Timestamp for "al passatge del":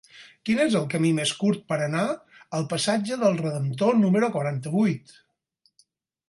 2.61-3.37